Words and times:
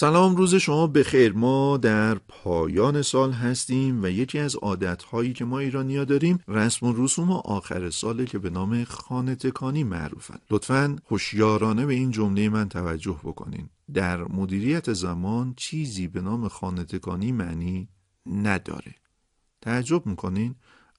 سلام 0.00 0.36
روز 0.36 0.54
شما 0.54 0.86
بخیر. 0.86 1.32
ما 1.32 1.76
در 1.76 2.14
پایان 2.14 3.02
سال 3.02 3.32
هستیم 3.32 4.02
و 4.02 4.06
یکی 4.06 4.38
از 4.38 4.56
عادتهایی 4.56 5.32
که 5.32 5.44
ما 5.44 5.58
ایرانیا 5.58 6.04
داریم 6.04 6.38
رسم 6.48 6.86
و 6.86 7.04
رسوم 7.04 7.30
آخر 7.30 7.90
ساله 7.90 8.24
که 8.24 8.38
به 8.38 8.50
نام 8.50 8.84
خانه 8.84 9.34
تکانی 9.34 9.84
معروفن. 9.84 10.38
لطفا 10.50 10.96
هوشیارانه 11.10 11.86
به 11.86 11.94
این 11.94 12.10
جمله 12.10 12.48
من 12.48 12.68
توجه 12.68 13.20
بکنین. 13.24 13.68
در 13.94 14.22
مدیریت 14.22 14.92
زمان 14.92 15.54
چیزی 15.56 16.06
به 16.06 16.20
نام 16.20 16.48
خانه 16.48 16.84
تکانی 16.84 17.32
معنی 17.32 17.88
نداره. 18.26 18.94
تعجب 19.60 20.06
می‌کنین؟ 20.06 20.54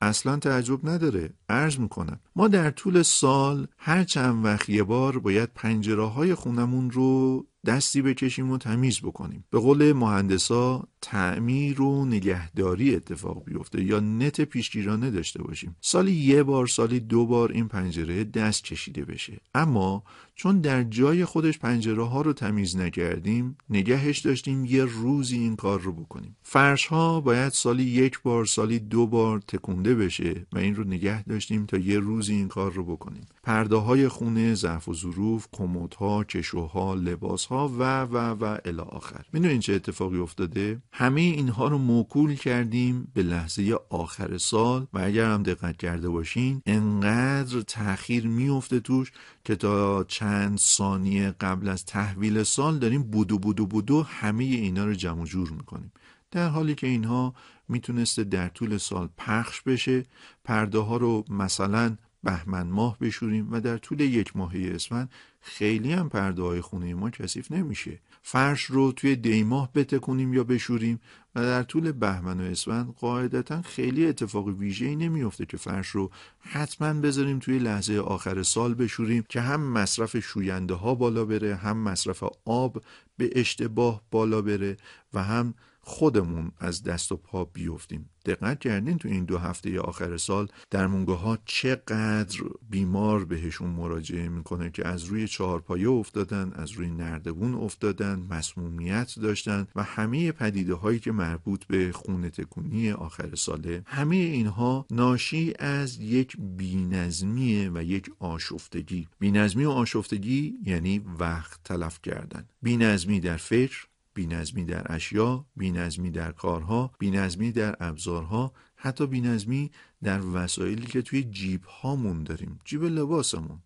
اصلا 0.00 0.36
تعجب 0.36 0.88
نداره. 0.88 1.34
عرض 1.48 1.78
می‌کنم 1.78 2.20
ما 2.36 2.48
در 2.48 2.70
طول 2.70 3.02
سال 3.02 3.66
هر 3.78 4.04
چند 4.04 4.44
وقت 4.44 4.68
یه 4.68 4.82
بار 4.82 5.18
باید 5.18 5.50
پنجره 5.54 6.04
های 6.04 6.34
خونمون 6.34 6.90
رو 6.90 7.46
دستی 7.66 8.02
بکشیم 8.02 8.50
و 8.50 8.58
تمیز 8.58 9.00
بکنیم. 9.00 9.44
به 9.50 9.58
قول 9.58 9.92
مهندسا 9.92 10.88
تعمیر 11.00 11.82
و 11.82 12.04
نگهداری 12.04 12.94
اتفاق 12.94 13.44
بیفته 13.44 13.84
یا 13.84 14.00
نت 14.00 14.40
پیشگیرانه 14.40 15.10
داشته 15.10 15.42
باشیم. 15.42 15.76
سالی 15.80 16.12
یه 16.12 16.42
بار 16.42 16.66
سالی 16.66 17.00
دو 17.00 17.26
بار 17.26 17.52
این 17.52 17.68
پنجره 17.68 18.24
دست 18.24 18.64
کشیده 18.64 19.04
بشه. 19.04 19.40
اما 19.54 20.04
چون 20.34 20.60
در 20.60 20.82
جای 20.82 21.24
خودش 21.24 21.58
پنجره 21.58 22.04
ها 22.04 22.22
رو 22.22 22.32
تمیز 22.32 22.76
نکردیم 22.76 23.56
نگهش 23.70 24.18
داشتیم 24.18 24.64
یه 24.64 24.84
روزی 24.84 25.38
این 25.38 25.56
کار 25.56 25.80
رو 25.80 25.92
بکنیم. 25.92 26.36
فرش 26.42 26.86
ها 26.86 27.20
باید 27.20 27.52
سالی 27.52 27.82
یک 27.82 28.22
بار 28.22 28.44
سالی 28.44 28.78
دو 28.78 29.06
بار 29.06 29.40
تکونده 29.40 29.94
بشه 29.94 30.46
و 30.52 30.58
این 30.58 30.74
رو 30.74 30.84
نگه 30.84 31.22
داشتیم 31.22 31.66
تا 31.66 31.76
یه 31.76 31.98
روزی 31.98 32.34
این 32.34 32.48
کار 32.48 32.72
رو 32.72 32.84
بکنیم. 32.84 33.26
پرده 33.42 33.76
های 33.76 34.08
خونه 34.08 34.54
ظرف 34.54 34.88
و 34.88 34.94
ظروف 34.94 35.48
کمدها 35.52 36.24
کشوها 36.24 36.94
لباس 36.94 37.46
و 37.54 38.00
و 38.00 38.16
و 38.44 38.58
الی 38.64 38.80
آخر. 38.80 39.24
می‌دونین 39.32 39.60
چه 39.60 39.72
اتفاقی 39.72 40.18
افتاده؟ 40.18 40.82
همه 40.92 41.20
اینها 41.20 41.68
رو 41.68 41.78
موکول 41.78 42.34
کردیم 42.34 43.12
به 43.14 43.22
لحظه 43.22 43.78
آخر 43.90 44.38
سال 44.38 44.86
و 44.92 44.98
اگر 44.98 45.30
هم 45.30 45.42
دقت 45.42 45.76
کرده 45.76 46.08
باشین 46.08 46.62
انقدر 46.66 47.60
تاخیر 47.60 48.26
میفته 48.26 48.80
توش 48.80 49.12
که 49.44 49.56
تا 49.56 50.04
چند 50.04 50.58
ثانیه 50.58 51.34
قبل 51.40 51.68
از 51.68 51.84
تحویل 51.84 52.42
سال 52.42 52.78
داریم 52.78 53.02
بودو 53.02 53.38
بودو 53.38 53.66
بودو 53.66 54.02
همه 54.02 54.44
اینا 54.44 54.84
رو 54.84 54.94
جمع 54.94 55.24
جور 55.24 55.50
می‌کنیم. 55.50 55.92
در 56.30 56.48
حالی 56.48 56.74
که 56.74 56.86
اینها 56.86 57.34
می‌تونسته 57.68 58.24
در 58.24 58.48
طول 58.48 58.78
سال 58.78 59.08
پخش 59.18 59.62
بشه 59.62 60.02
پرده 60.44 60.78
ها 60.78 60.96
رو 60.96 61.24
مثلا 61.28 61.96
بهمن 62.24 62.66
ماه 62.66 62.98
بشوریم 62.98 63.52
و 63.52 63.60
در 63.60 63.78
طول 63.78 64.00
یک 64.00 64.36
ماهی 64.36 64.70
اسفند 64.70 65.10
خیلی 65.40 65.92
هم 65.92 66.08
پرده 66.08 66.42
های 66.42 66.60
خونه 66.60 66.94
ما 66.94 67.10
کثیف 67.10 67.52
نمیشه. 67.52 67.98
فرش 68.22 68.62
رو 68.62 68.92
توی 68.92 69.16
دیماه 69.16 69.72
بتکونیم 69.74 70.34
یا 70.34 70.44
بشوریم 70.44 71.00
و 71.34 71.42
در 71.42 71.62
طول 71.62 71.92
بهمن 71.92 72.40
و 72.40 72.42
اسفند 72.42 72.94
قاعدتا 73.00 73.62
خیلی 73.62 74.06
اتفاق 74.06 74.46
ویژه‌ای 74.46 74.96
نمیافته 74.96 75.46
که 75.46 75.56
فرش 75.56 75.88
رو 75.88 76.10
حتما 76.40 77.00
بذاریم 77.00 77.38
توی 77.38 77.58
لحظه 77.58 77.98
آخر 77.98 78.42
سال 78.42 78.74
بشوریم 78.74 79.24
که 79.28 79.40
هم 79.40 79.60
مصرف 79.60 80.18
شوینده 80.18 80.74
ها 80.74 80.94
بالا 80.94 81.24
بره 81.24 81.56
هم 81.56 81.76
مصرف 81.76 82.24
آب 82.44 82.82
به 83.16 83.30
اشتباه 83.34 84.02
بالا 84.10 84.42
بره 84.42 84.76
و 85.14 85.22
هم 85.22 85.54
خودمون 85.86 86.52
از 86.58 86.82
دست 86.82 87.12
و 87.12 87.16
پا 87.16 87.44
بیفتیم. 87.44 88.10
دقت 88.26 88.60
کردین 88.60 88.98
تو 88.98 89.08
این 89.08 89.24
دو 89.24 89.38
هفته 89.38 89.80
آخر 89.80 90.16
سال 90.16 90.48
در 90.70 90.86
مونگاه 90.86 91.20
ها 91.20 91.38
چقدر 91.44 92.40
بیمار 92.70 93.24
بهشون 93.24 93.70
مراجعه 93.70 94.28
می‌کنه 94.28 94.70
که 94.70 94.88
از 94.88 95.04
روی 95.04 95.28
چهارپایه 95.28 95.88
افتادن 95.88 96.52
از 96.52 96.70
روی 96.70 96.90
نردبون 96.90 97.54
افتادن 97.54 98.26
مسمومیت 98.30 99.14
داشتن 99.22 99.66
و 99.76 99.82
همه 99.82 100.32
پدیده 100.32 100.74
هایی 100.74 100.98
که 100.98 101.12
مربوط 101.12 101.64
به 101.64 101.92
خونه 101.92 102.30
تکونی 102.30 102.90
آخر 102.90 103.34
ساله. 103.34 103.82
همه 103.86 104.16
اینها 104.16 104.86
ناشی 104.90 105.52
از 105.58 106.00
یک 106.00 106.36
بینظمیه 106.38 107.70
و 107.74 107.82
یک 107.82 108.10
آشفتگی. 108.18 109.08
بینظمی 109.18 109.64
و 109.64 109.70
آشفتگی 109.70 110.54
یعنی 110.64 110.98
وقت 111.18 111.60
تلف 111.64 112.02
کردن. 112.02 112.44
بینظمی 112.62 113.20
در 113.20 113.36
فکر 113.36 113.86
بینظمی 114.14 114.64
در 114.64 114.92
اشیا، 114.92 115.46
بینظمی 115.56 116.10
در 116.10 116.32
کارها، 116.32 116.92
بینظمی 116.98 117.52
در 117.52 117.76
ابزارها، 117.80 118.52
حتی 118.76 119.06
بینظمی 119.06 119.70
در 120.02 120.20
وسایلی 120.32 120.86
که 120.86 121.02
توی 121.02 121.24
جیب 121.24 121.64
هامون 121.64 122.22
داریم، 122.22 122.58
جیب 122.64 122.84
لباسمون. 122.84 123.58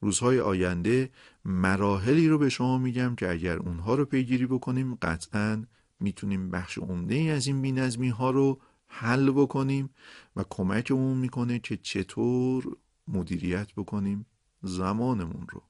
روزهای 0.00 0.40
آینده 0.40 1.10
مراحلی 1.44 2.28
رو 2.28 2.38
به 2.38 2.48
شما 2.48 2.78
میگم 2.78 3.14
که 3.14 3.30
اگر 3.30 3.56
اونها 3.56 3.94
رو 3.94 4.04
پیگیری 4.04 4.46
بکنیم 4.46 4.94
قطعا 4.94 5.64
می‌تونیم 6.00 6.50
بخش 6.50 6.78
عمده 6.78 7.14
ای 7.14 7.30
از 7.30 7.46
این 7.46 7.62
بینظمی 7.62 8.08
ها 8.08 8.30
رو 8.30 8.60
حل 8.86 9.30
بکنیم 9.30 9.90
و 10.36 10.44
کمکمون 10.50 11.16
می‌کنه 11.16 11.58
که 11.58 11.76
چطور 11.76 12.76
مدیریت 13.08 13.72
بکنیم 13.76 14.26
زمانمون 14.62 15.46
رو 15.52 15.62